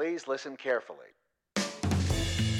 Please 0.00 0.26
listen 0.26 0.56
carefully. 0.56 1.08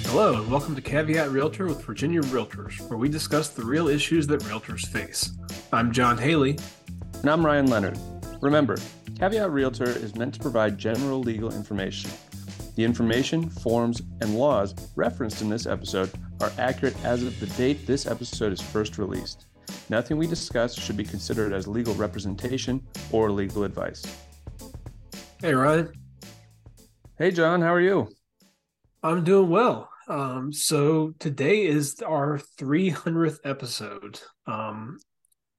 Hello, 0.04 0.42
and 0.42 0.50
welcome 0.50 0.76
to 0.76 0.82
Caveat 0.82 1.30
Realtor 1.30 1.64
with 1.64 1.82
Virginia 1.82 2.20
Realtors, 2.20 2.86
where 2.90 2.98
we 2.98 3.08
discuss 3.08 3.48
the 3.48 3.64
real 3.64 3.88
issues 3.88 4.26
that 4.26 4.40
realtors 4.42 4.86
face. 4.86 5.32
I'm 5.72 5.90
John 5.90 6.18
Haley. 6.18 6.58
And 7.22 7.30
I'm 7.30 7.46
Ryan 7.46 7.64
Leonard. 7.64 7.98
Remember, 8.42 8.76
Caveat 9.18 9.50
Realtor 9.50 9.88
is 9.88 10.14
meant 10.16 10.34
to 10.34 10.40
provide 10.40 10.76
general 10.76 11.20
legal 11.20 11.50
information. 11.50 12.10
The 12.76 12.84
information, 12.84 13.48
forms, 13.48 14.02
and 14.20 14.36
laws 14.36 14.74
referenced 14.94 15.40
in 15.40 15.48
this 15.48 15.64
episode 15.64 16.10
are 16.42 16.52
accurate 16.58 17.02
as 17.06 17.22
of 17.22 17.40
the 17.40 17.46
date 17.46 17.86
this 17.86 18.06
episode 18.06 18.52
is 18.52 18.60
first 18.60 18.98
released. 18.98 19.46
Nothing 19.88 20.18
we 20.18 20.26
discuss 20.26 20.78
should 20.78 20.98
be 20.98 21.04
considered 21.04 21.54
as 21.54 21.66
legal 21.66 21.94
representation 21.94 22.86
or 23.10 23.30
legal 23.30 23.64
advice. 23.64 24.04
Hey, 25.40 25.54
Ryan. 25.54 25.99
Hey, 27.20 27.32
John, 27.32 27.60
how 27.60 27.74
are 27.74 27.80
you? 27.82 28.08
I'm 29.02 29.24
doing 29.24 29.50
well. 29.50 29.90
Um, 30.08 30.54
so 30.54 31.12
today 31.18 31.66
is 31.66 32.00
our 32.00 32.40
300th 32.58 33.40
episode, 33.44 34.18
um, 34.46 34.96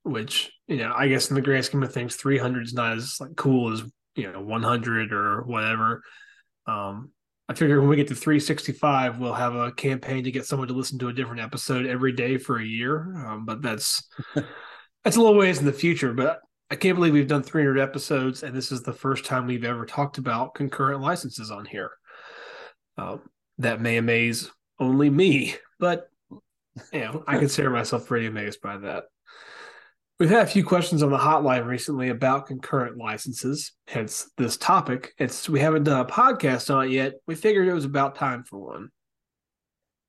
which, 0.01 0.51
you 0.65 0.77
know, 0.77 0.91
I 0.91 1.07
guess 1.07 1.29
in 1.29 1.35
the 1.35 1.41
grand 1.43 1.63
scheme 1.63 1.83
of 1.83 1.93
things, 1.93 2.15
300 2.15 2.63
is 2.65 2.73
not 2.73 2.97
as 2.97 3.17
like 3.19 3.35
cool 3.35 3.71
as, 3.71 3.83
you 4.15 4.31
know, 4.31 4.41
100 4.41 5.13
or 5.13 5.43
whatever. 5.43 6.01
Um, 6.65 7.11
I 7.47 7.53
figure 7.53 7.79
when 7.79 7.89
we 7.91 7.95
get 7.95 8.07
to 8.07 8.15
365, 8.15 9.19
we'll 9.19 9.31
have 9.31 9.53
a 9.53 9.71
campaign 9.71 10.23
to 10.23 10.31
get 10.31 10.47
someone 10.47 10.67
to 10.69 10.73
listen 10.73 10.97
to 10.97 11.09
a 11.09 11.13
different 11.13 11.41
episode 11.41 11.85
every 11.85 12.13
day 12.13 12.39
for 12.39 12.57
a 12.57 12.65
year. 12.65 13.15
Um, 13.27 13.45
but 13.45 13.61
that's 13.61 14.09
that's 15.03 15.15
a 15.15 15.21
little 15.21 15.37
ways 15.37 15.59
in 15.59 15.65
the 15.65 15.73
future. 15.73 16.11
But 16.11 16.39
I 16.71 16.75
can't 16.75 16.95
believe 16.95 17.11
we've 17.11 17.27
done 17.27 17.43
300 17.43 17.77
episodes, 17.77 18.43
and 18.43 18.55
this 18.55 18.71
is 18.71 18.81
the 18.81 18.93
first 18.93 19.25
time 19.25 19.45
we've 19.45 19.65
ever 19.65 19.85
talked 19.85 20.17
about 20.17 20.55
concurrent 20.55 21.01
licenses 21.01 21.51
on 21.51 21.65
here. 21.65 21.91
Um, 22.97 23.21
that 23.57 23.81
may 23.81 23.97
amaze 23.97 24.49
only 24.79 25.09
me, 25.09 25.55
but 25.79 26.09
you 26.93 27.01
know, 27.01 27.25
I 27.27 27.37
consider 27.39 27.69
myself 27.69 28.07
pretty 28.07 28.25
amazed 28.25 28.61
by 28.61 28.77
that. 28.77 29.03
We've 30.17 30.29
had 30.29 30.43
a 30.43 30.49
few 30.49 30.63
questions 30.63 31.03
on 31.03 31.11
the 31.11 31.17
hotline 31.17 31.65
recently 31.65 32.07
about 32.07 32.47
concurrent 32.47 32.97
licenses, 32.97 33.73
hence 33.87 34.31
this 34.37 34.55
topic. 34.55 35.11
It's 35.17 35.49
we 35.49 35.59
haven't 35.59 35.83
done 35.83 35.99
a 35.99 36.05
podcast 36.05 36.73
on 36.73 36.85
it 36.85 36.91
yet. 36.91 37.15
We 37.27 37.35
figured 37.35 37.67
it 37.67 37.73
was 37.73 37.85
about 37.85 38.15
time 38.15 38.45
for 38.45 38.59
one. 38.59 38.89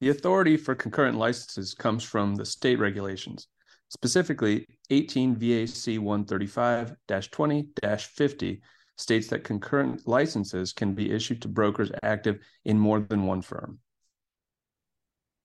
The 0.01 0.11
authority 0.11 0.57
for 0.57 0.77
concurrent 0.77 1.19
licenses 1.19 1.75
comes 1.75 2.05
from 2.05 2.37
the 2.37 2.45
state 2.45 2.79
regulations, 2.79 3.49
specifically 3.93 4.67
18 4.89 5.37
VAC 5.37 5.99
135 5.99 6.97
20 7.31 7.69
50 7.99 8.63
states 8.97 9.29
that 9.29 9.45
concurrent 9.45 10.09
licenses 10.09 10.73
can 10.73 10.95
be 10.95 11.13
issued 11.13 11.43
to 11.43 11.49
brokers 11.49 11.91
active 12.03 12.39
in 12.65 12.79
more 12.79 13.01
than 13.01 13.27
one 13.27 13.43
firm. 13.43 13.79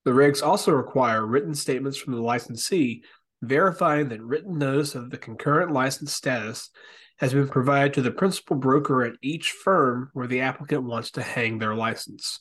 The 0.05 0.11
regs 0.11 0.41
also 0.41 0.71
require 0.71 1.25
written 1.25 1.53
statements 1.53 1.97
from 1.97 2.13
the 2.13 2.21
licensee 2.21 3.03
verifying 3.41 4.07
that 4.09 4.21
written 4.21 4.57
notice 4.57 4.95
of 4.95 5.09
the 5.09 5.17
concurrent 5.17 5.71
license 5.71 6.13
status 6.13 6.69
has 7.17 7.33
been 7.33 7.49
provided 7.49 7.93
to 7.95 8.01
the 8.01 8.11
principal 8.11 8.55
broker 8.55 9.03
at 9.03 9.17
each 9.21 9.51
firm 9.51 10.09
where 10.13 10.27
the 10.27 10.39
applicant 10.41 10.83
wants 10.83 11.11
to 11.11 11.21
hang 11.21 11.59
their 11.59 11.75
license. 11.75 12.39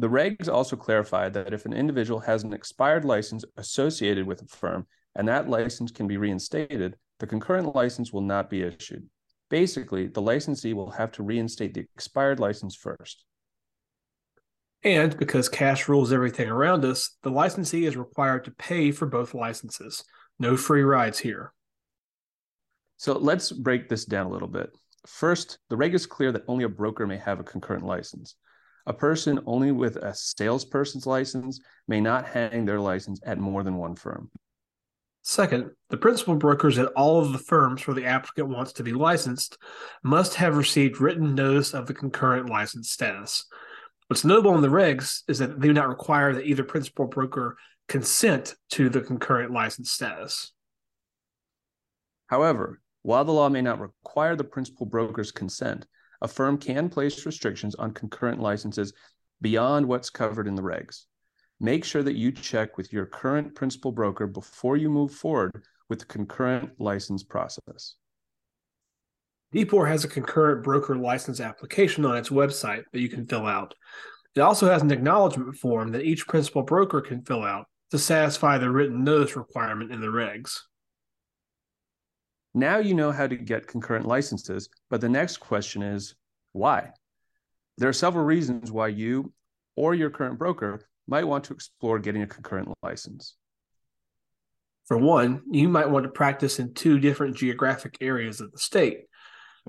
The 0.00 0.08
regs 0.08 0.48
also 0.48 0.76
clarify 0.76 1.28
that 1.28 1.52
if 1.52 1.66
an 1.66 1.74
individual 1.74 2.20
has 2.20 2.42
an 2.42 2.54
expired 2.54 3.04
license 3.04 3.44
associated 3.58 4.26
with 4.26 4.40
a 4.40 4.46
firm 4.46 4.86
and 5.14 5.28
that 5.28 5.50
license 5.50 5.90
can 5.90 6.06
be 6.06 6.16
reinstated, 6.16 6.96
the 7.18 7.26
concurrent 7.26 7.76
license 7.76 8.10
will 8.10 8.22
not 8.22 8.48
be 8.48 8.62
issued. 8.62 9.06
Basically, 9.50 10.06
the 10.06 10.22
licensee 10.22 10.72
will 10.72 10.92
have 10.92 11.12
to 11.12 11.22
reinstate 11.22 11.74
the 11.74 11.80
expired 11.94 12.40
license 12.40 12.74
first. 12.74 13.26
And 14.82 15.14
because 15.18 15.50
cash 15.50 15.86
rules 15.86 16.14
everything 16.14 16.48
around 16.48 16.82
us, 16.86 17.18
the 17.22 17.30
licensee 17.30 17.84
is 17.84 17.98
required 17.98 18.46
to 18.46 18.52
pay 18.52 18.92
for 18.92 19.04
both 19.04 19.34
licenses. 19.34 20.02
No 20.38 20.56
free 20.56 20.82
rides 20.82 21.18
here. 21.18 21.52
So 22.96 23.18
let's 23.18 23.52
break 23.52 23.90
this 23.90 24.06
down 24.06 24.24
a 24.24 24.30
little 24.30 24.48
bit. 24.48 24.70
First, 25.06 25.58
the 25.68 25.76
reg 25.76 25.92
is 25.92 26.06
clear 26.06 26.32
that 26.32 26.44
only 26.48 26.64
a 26.64 26.70
broker 26.70 27.06
may 27.06 27.18
have 27.18 27.38
a 27.38 27.44
concurrent 27.44 27.84
license. 27.84 28.36
A 28.90 28.92
person 28.92 29.38
only 29.46 29.70
with 29.70 29.94
a 29.98 30.12
salesperson's 30.12 31.06
license 31.06 31.60
may 31.86 32.00
not 32.00 32.26
hang 32.26 32.64
their 32.64 32.80
license 32.80 33.20
at 33.22 33.38
more 33.38 33.62
than 33.62 33.76
one 33.76 33.94
firm. 33.94 34.32
Second, 35.22 35.70
the 35.90 35.96
principal 35.96 36.34
brokers 36.34 36.76
at 36.76 36.88
all 36.96 37.20
of 37.20 37.30
the 37.30 37.38
firms 37.38 37.86
where 37.86 37.94
the 37.94 38.06
applicant 38.06 38.48
wants 38.48 38.72
to 38.72 38.82
be 38.82 38.92
licensed 38.92 39.58
must 40.02 40.34
have 40.34 40.56
received 40.56 41.00
written 41.00 41.36
notice 41.36 41.72
of 41.72 41.86
the 41.86 41.94
concurrent 41.94 42.50
license 42.50 42.90
status. 42.90 43.44
What's 44.08 44.24
notable 44.24 44.56
in 44.56 44.60
the 44.60 44.66
regs 44.66 45.22
is 45.28 45.38
that 45.38 45.60
they 45.60 45.68
do 45.68 45.72
not 45.72 45.88
require 45.88 46.34
that 46.34 46.46
either 46.46 46.64
principal 46.64 47.06
broker 47.06 47.58
consent 47.86 48.56
to 48.70 48.88
the 48.88 49.02
concurrent 49.02 49.52
license 49.52 49.92
status. 49.92 50.52
However, 52.26 52.80
while 53.02 53.24
the 53.24 53.30
law 53.30 53.50
may 53.50 53.62
not 53.62 53.78
require 53.78 54.34
the 54.34 54.42
principal 54.42 54.84
broker's 54.84 55.30
consent, 55.30 55.86
a 56.22 56.28
firm 56.28 56.58
can 56.58 56.88
place 56.88 57.26
restrictions 57.26 57.74
on 57.74 57.92
concurrent 57.92 58.40
licenses 58.40 58.92
beyond 59.40 59.86
what's 59.86 60.10
covered 60.10 60.46
in 60.46 60.54
the 60.54 60.62
regs. 60.62 61.04
Make 61.60 61.84
sure 61.84 62.02
that 62.02 62.16
you 62.16 62.32
check 62.32 62.76
with 62.76 62.92
your 62.92 63.06
current 63.06 63.54
principal 63.54 63.92
broker 63.92 64.26
before 64.26 64.76
you 64.76 64.88
move 64.88 65.12
forward 65.12 65.62
with 65.88 65.98
the 65.98 66.06
concurrent 66.06 66.70
license 66.78 67.22
process. 67.22 67.94
DPOR 69.54 69.88
has 69.88 70.04
a 70.04 70.08
concurrent 70.08 70.62
broker 70.62 70.94
license 70.94 71.40
application 71.40 72.04
on 72.04 72.16
its 72.16 72.28
website 72.28 72.84
that 72.92 73.00
you 73.00 73.08
can 73.08 73.26
fill 73.26 73.46
out. 73.46 73.74
It 74.36 74.40
also 74.40 74.70
has 74.70 74.80
an 74.80 74.92
acknowledgement 74.92 75.56
form 75.56 75.90
that 75.92 76.04
each 76.04 76.28
principal 76.28 76.62
broker 76.62 77.00
can 77.00 77.22
fill 77.22 77.42
out 77.42 77.66
to 77.90 77.98
satisfy 77.98 78.58
the 78.58 78.70
written 78.70 79.02
notice 79.02 79.36
requirement 79.36 79.90
in 79.90 80.00
the 80.00 80.06
regs. 80.06 80.56
Now 82.54 82.78
you 82.78 82.94
know 82.94 83.12
how 83.12 83.26
to 83.26 83.36
get 83.36 83.66
concurrent 83.66 84.06
licenses, 84.06 84.68
but 84.88 85.00
the 85.00 85.08
next 85.08 85.38
question 85.38 85.82
is 85.82 86.14
why? 86.52 86.90
There 87.78 87.88
are 87.88 87.94
several 87.94 88.24
reasons 88.24 88.72
why 88.72 88.88
you 88.88 89.32
or 89.76 89.94
your 89.94 90.10
current 90.10 90.38
broker 90.38 90.80
might 91.06 91.24
want 91.24 91.44
to 91.44 91.54
explore 91.54 91.98
getting 91.98 92.22
a 92.22 92.26
concurrent 92.26 92.68
license. 92.82 93.36
For 94.86 94.98
one, 94.98 95.42
you 95.50 95.68
might 95.68 95.88
want 95.88 96.04
to 96.04 96.10
practice 96.10 96.58
in 96.58 96.74
two 96.74 96.98
different 96.98 97.36
geographic 97.36 97.96
areas 98.00 98.40
of 98.40 98.50
the 98.50 98.58
state. 98.58 99.02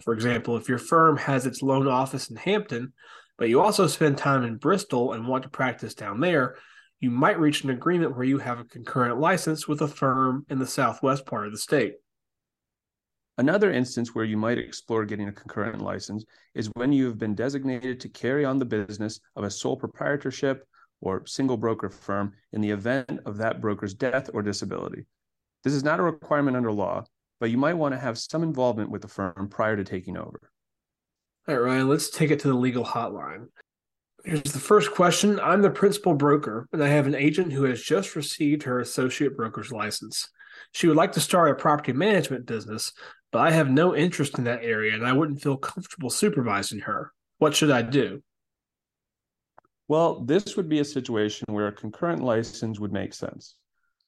For 0.02 0.14
example, 0.14 0.58
if 0.58 0.68
your 0.68 0.80
firm 0.80 1.18
has 1.18 1.46
its 1.46 1.62
loan 1.62 1.88
office 1.88 2.30
in 2.30 2.38
Hampton, 2.38 2.94
but 3.38 3.50
you 3.50 3.62
also 3.62 3.88
spend 3.88 4.18
time 4.18 4.44
in 4.44 4.58
Bristol 4.58 5.14
and 5.14 5.28
want 5.28 5.44
to 5.44 5.50
practice 5.50 5.94
down 5.94 6.20
there, 6.20 6.56
you 7.00 7.12
might 7.12 7.40
reach 7.40 7.64
an 7.64 7.70
agreement 7.70 8.16
where 8.16 8.26
you 8.26 8.40
have 8.40 8.60
a 8.60 8.66
concurrent 8.66 9.20
license 9.20 9.68
with 9.68 9.82
a 9.82 9.88
firm 9.88 10.46
in 10.50 10.60
the 10.60 10.68
southwest 10.68 11.26
part 11.26 11.46
of 11.46 11.52
the 11.52 11.60
state. 11.60 11.96
Another 13.38 13.72
instance 13.72 14.14
where 14.14 14.26
you 14.26 14.38
might 14.38 14.58
explore 14.58 15.06
getting 15.06 15.30
a 15.30 15.32
concurrent 15.32 15.82
license 15.82 16.26
is 16.54 16.70
when 16.74 16.92
you 16.92 17.06
have 17.06 17.18
been 17.18 17.34
designated 17.34 18.00
to 18.00 18.10
carry 18.10 18.46
on 18.46 18.60
the 18.60 18.66
business 18.66 19.20
of 19.36 19.44
a 19.44 19.50
sole 19.50 19.78
proprietorship 19.78 20.68
or 21.00 21.26
single 21.26 21.58
broker 21.58 21.90
firm 21.90 22.34
in 22.52 22.62
the 22.62 22.70
event 22.70 23.20
of 23.26 23.38
that 23.38 23.62
broker's 23.62 23.94
death 23.94 24.30
or 24.34 24.42
disability. 24.42 25.06
This 25.64 25.74
is 25.74 25.84
not 25.84 26.00
a 26.00 26.04
requirement 26.04 26.58
under 26.58 26.72
law, 26.72 27.06
but 27.40 27.50
you 27.50 27.58
might 27.58 27.74
want 27.74 27.94
to 27.94 28.00
have 28.00 28.18
some 28.18 28.44
involvement 28.44 28.92
with 28.92 29.02
the 29.02 29.08
firm 29.08 29.48
prior 29.50 29.76
to 29.76 29.84
taking 29.84 30.18
over. 30.18 30.40
All 31.48 31.56
right, 31.56 31.62
Ryan, 31.62 31.90
let's 31.90 32.10
take 32.10 32.32
it 32.32 32.40
to 32.42 32.50
the 32.50 32.54
legal 32.54 32.86
hotline. 32.86 33.48
Here's 34.24 34.44
the 34.44 34.60
first 34.60 34.92
question. 34.92 35.40
I'm 35.40 35.64
the 35.64 35.72
principal 35.72 36.14
broker, 36.14 36.68
and 36.72 36.84
I 36.84 36.90
have 36.90 37.08
an 37.08 37.16
agent 37.16 37.52
who 37.52 37.64
has 37.64 37.82
just 37.82 38.16
received 38.16 38.64
her 38.64 38.80
associate 38.80 39.36
broker's 39.36 39.72
license. 39.72 40.30
She 40.74 40.86
would 40.88 40.98
like 40.98 41.14
to 41.14 41.20
start 41.20 41.50
a 41.50 41.56
property 41.56 41.94
management 41.94 42.46
business, 42.46 42.94
but 43.32 43.40
I 43.40 43.52
have 43.52 43.70
no 43.70 43.96
interest 43.96 44.38
in 44.38 44.44
that 44.46 44.64
area 44.64 44.94
and 44.94 45.06
I 45.06 45.14
wouldn't 45.14 45.42
feel 45.42 45.58
comfortable 45.58 46.10
supervising 46.10 46.80
her. 46.80 47.12
What 47.38 47.56
should 47.56 47.72
I 47.72 47.82
do? 47.82 48.22
Well, 49.88 50.22
this 50.22 50.56
would 50.56 50.70
be 50.70 50.80
a 50.80 50.86
situation 50.86 51.46
where 51.50 51.68
a 51.68 51.74
concurrent 51.74 52.24
license 52.24 52.80
would 52.80 52.94
make 52.94 53.14
sense. 53.14 53.56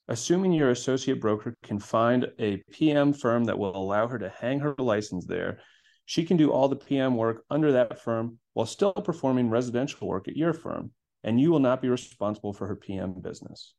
Assuming 0.08 0.52
your 0.52 0.70
associate 0.70 1.20
broker 1.20 1.56
can 1.62 1.78
find 1.78 2.30
a 2.38 2.62
PM 2.70 3.12
firm 3.12 3.44
that 3.44 3.58
will 3.58 3.76
allow 3.76 4.06
her 4.06 4.18
to 4.18 4.28
hang 4.28 4.60
her 4.60 4.74
license 4.78 5.26
there, 5.26 5.60
she 6.06 6.24
can 6.24 6.36
do 6.36 6.52
all 6.52 6.68
the 6.68 6.76
PM 6.76 7.16
work 7.16 7.44
under 7.48 7.72
that 7.72 8.00
firm 8.00 8.38
while 8.52 8.66
still 8.66 8.92
performing 8.92 9.48
residential 9.48 10.06
work 10.06 10.28
at 10.28 10.36
your 10.36 10.52
firm, 10.52 10.92
and 11.22 11.40
you 11.40 11.50
will 11.50 11.60
not 11.60 11.80
be 11.80 11.88
responsible 11.88 12.52
for 12.52 12.66
her 12.66 12.76
PM 12.76 13.14
business. 13.20 13.74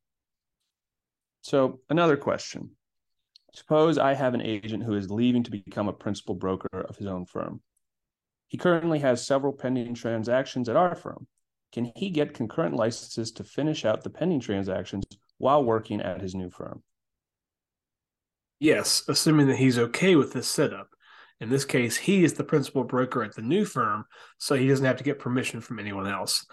So, 1.41 1.79
another 1.89 2.17
question. 2.17 2.71
Suppose 3.55 3.97
I 3.97 4.15
have 4.15 4.33
an 4.33 4.41
agent 4.41 4.83
who 4.83 4.95
is 4.95 5.09
leaving 5.09 5.43
to 5.43 5.51
become 5.51 5.87
a 5.87 5.93
principal 5.93 6.35
broker 6.35 6.67
of 6.73 6.97
his 6.97 7.07
own 7.07 7.25
firm. 7.25 7.61
He 8.49 8.57
currently 8.57 8.99
has 8.99 9.25
several 9.25 9.53
pending 9.53 9.95
transactions 9.95 10.67
at 10.67 10.75
our 10.75 10.93
firm. 10.93 11.25
Can 11.71 11.91
he 11.95 12.09
get 12.09 12.33
concurrent 12.33 12.75
licenses 12.75 13.31
to 13.33 13.45
finish 13.45 13.85
out 13.85 14.03
the 14.03 14.09
pending 14.09 14.41
transactions 14.41 15.05
while 15.37 15.63
working 15.63 16.01
at 16.01 16.21
his 16.21 16.35
new 16.35 16.49
firm? 16.49 16.83
Yes, 18.59 19.03
assuming 19.07 19.47
that 19.47 19.57
he's 19.57 19.79
okay 19.79 20.17
with 20.17 20.33
this 20.33 20.49
setup. 20.49 20.89
In 21.39 21.49
this 21.49 21.63
case, 21.63 21.95
he 21.95 22.25
is 22.25 22.33
the 22.33 22.43
principal 22.43 22.83
broker 22.83 23.23
at 23.23 23.35
the 23.35 23.41
new 23.41 23.63
firm, 23.63 24.05
so 24.37 24.55
he 24.55 24.67
doesn't 24.67 24.85
have 24.85 24.97
to 24.97 25.03
get 25.03 25.19
permission 25.19 25.61
from 25.61 25.79
anyone 25.79 26.07
else. 26.07 26.45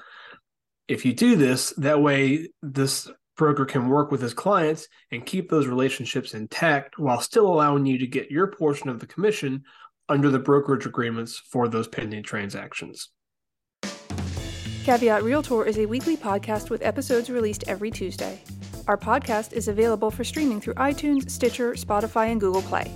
If 0.86 1.04
you 1.04 1.14
do 1.14 1.34
this, 1.34 1.70
that 1.78 2.00
way 2.00 2.48
this 2.62 3.10
broker 3.36 3.64
can 3.64 3.88
work 3.88 4.10
with 4.10 4.20
his 4.20 4.34
clients 4.34 4.88
and 5.10 5.26
keep 5.26 5.50
those 5.50 5.66
relationships 5.66 6.34
intact 6.34 6.98
while 6.98 7.20
still 7.20 7.46
allowing 7.46 7.86
you 7.86 7.98
to 7.98 8.06
get 8.06 8.30
your 8.30 8.46
portion 8.46 8.88
of 8.88 9.00
the 9.00 9.06
commission 9.06 9.64
under 10.08 10.30
the 10.30 10.38
brokerage 10.38 10.86
agreements 10.86 11.38
for 11.38 11.68
those 11.68 11.88
pending 11.88 12.22
transactions. 12.22 13.08
Caveat 14.84 15.22
Realtor 15.22 15.64
is 15.64 15.78
a 15.78 15.86
weekly 15.86 16.16
podcast 16.16 16.68
with 16.68 16.82
episodes 16.82 17.30
released 17.30 17.64
every 17.68 17.90
Tuesday. 17.90 18.42
Our 18.88 18.98
podcast 18.98 19.52
is 19.52 19.68
available 19.68 20.10
for 20.10 20.24
streaming 20.24 20.60
through 20.60 20.74
iTunes, 20.74 21.30
Stitcher, 21.30 21.74
Spotify, 21.74 22.32
and 22.32 22.40
Google 22.40 22.62
Play. 22.62 22.90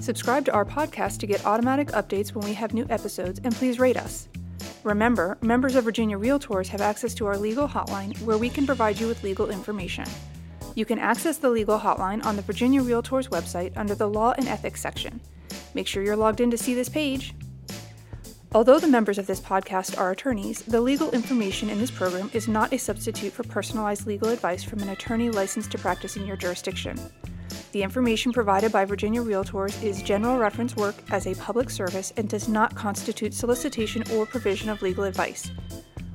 Subscribe 0.00 0.44
to 0.44 0.52
our 0.52 0.64
podcast 0.64 1.18
to 1.18 1.26
get 1.26 1.44
automatic 1.44 1.88
updates 1.88 2.32
when 2.32 2.44
we 2.44 2.54
have 2.54 2.74
new 2.74 2.86
episodes, 2.90 3.40
and 3.42 3.54
please 3.54 3.80
rate 3.80 3.96
us. 3.96 4.28
Remember, 4.84 5.38
members 5.42 5.76
of 5.76 5.84
Virginia 5.84 6.18
Realtors 6.18 6.66
have 6.66 6.80
access 6.80 7.14
to 7.14 7.26
our 7.26 7.36
legal 7.36 7.68
hotline 7.68 8.20
where 8.22 8.36
we 8.36 8.50
can 8.50 8.66
provide 8.66 8.98
you 8.98 9.06
with 9.06 9.22
legal 9.22 9.48
information. 9.48 10.04
You 10.74 10.84
can 10.84 10.98
access 10.98 11.36
the 11.36 11.50
legal 11.50 11.78
hotline 11.78 12.24
on 12.24 12.34
the 12.34 12.42
Virginia 12.42 12.82
Realtors 12.82 13.28
website 13.28 13.72
under 13.76 13.94
the 13.94 14.08
Law 14.08 14.34
and 14.36 14.48
Ethics 14.48 14.80
section. 14.80 15.20
Make 15.74 15.86
sure 15.86 16.02
you're 16.02 16.16
logged 16.16 16.40
in 16.40 16.50
to 16.50 16.58
see 16.58 16.74
this 16.74 16.88
page. 16.88 17.32
Although 18.54 18.80
the 18.80 18.88
members 18.88 19.18
of 19.18 19.28
this 19.28 19.40
podcast 19.40 19.96
are 19.96 20.10
attorneys, 20.10 20.62
the 20.62 20.80
legal 20.80 21.12
information 21.12 21.70
in 21.70 21.78
this 21.78 21.90
program 21.92 22.28
is 22.32 22.48
not 22.48 22.72
a 22.72 22.78
substitute 22.78 23.32
for 23.32 23.44
personalized 23.44 24.08
legal 24.08 24.30
advice 24.30 24.64
from 24.64 24.80
an 24.80 24.88
attorney 24.88 25.30
licensed 25.30 25.70
to 25.70 25.78
practice 25.78 26.16
in 26.16 26.26
your 26.26 26.36
jurisdiction. 26.36 26.98
The 27.72 27.82
information 27.82 28.34
provided 28.34 28.70
by 28.70 28.84
Virginia 28.84 29.22
Realtors 29.22 29.82
is 29.82 30.02
general 30.02 30.36
reference 30.36 30.76
work 30.76 30.94
as 31.10 31.26
a 31.26 31.34
public 31.36 31.70
service 31.70 32.12
and 32.18 32.28
does 32.28 32.46
not 32.46 32.74
constitute 32.74 33.32
solicitation 33.32 34.04
or 34.12 34.26
provision 34.26 34.68
of 34.68 34.82
legal 34.82 35.04
advice. 35.04 35.50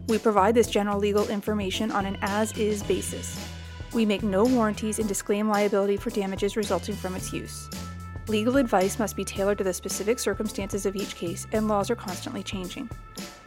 We 0.07 0.19
provide 0.19 0.54
this 0.54 0.69
general 0.69 1.00
legal 1.00 1.27
information 1.30 1.89
on 1.92 2.06
an 2.06 2.19
as 2.21 2.56
is 2.59 2.83
basis. 2.83 3.44
We 3.92 4.06
make 4.06 4.21
no 4.21 4.44
warranties 4.44 5.00
and 5.00 5.07
disclaim 5.07 5.50
liability 5.50 5.98
for 5.98 6.12
damages 6.12 6.56
resulting 6.56 6.94
from 6.95 7.15
its 7.15 7.33
use. 7.33 7.68
Legal 8.27 8.57
advice 8.57 9.00
must 9.00 9.15
be 9.15 9.25
tailored 9.25 9.57
to 9.57 9.63
the 9.63 9.74
specific 9.74 10.19
circumstances 10.19 10.86
of 10.86 10.95
each 10.95 11.15
case, 11.15 11.48
and 11.54 11.68
laws 11.68 11.89
are 11.89 11.95
constantly 11.95 12.44
changing. 12.44 12.88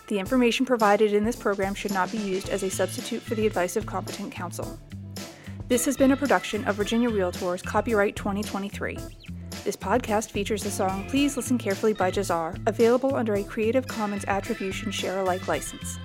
The 0.08 0.18
information 0.18 0.66
provided 0.66 1.12
in 1.12 1.22
this 1.22 1.36
program 1.36 1.74
should 1.74 1.92
not 1.92 2.10
be 2.10 2.18
used 2.18 2.48
as 2.48 2.64
a 2.64 2.70
substitute 2.70 3.22
for 3.22 3.36
the 3.36 3.46
advice 3.46 3.76
of 3.76 3.86
competent 3.86 4.32
counsel. 4.32 4.80
This 5.70 5.84
has 5.84 5.96
been 5.96 6.10
a 6.10 6.16
production 6.16 6.64
of 6.64 6.74
Virginia 6.74 7.08
Realtors, 7.08 7.62
copyright 7.62 8.16
2023. 8.16 8.98
This 9.62 9.76
podcast 9.76 10.32
features 10.32 10.64
the 10.64 10.70
song 10.72 11.08
Please 11.08 11.36
Listen 11.36 11.58
Carefully 11.58 11.92
by 11.92 12.10
Jahzzar, 12.10 12.60
available 12.66 13.14
under 13.14 13.34
a 13.34 13.44
Creative 13.44 13.86
Commons 13.86 14.24
Attribution 14.26 14.90
Share 14.90 15.20
Alike 15.20 15.46
license. 15.46 15.96